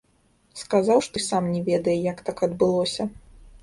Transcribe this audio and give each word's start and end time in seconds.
Сказаў, 0.61 1.03
што 1.09 1.15
і 1.23 1.25
сам 1.29 1.43
не 1.59 1.63
ведае, 1.71 1.97
як 2.11 2.27
так 2.31 2.47
адбылося. 2.53 3.13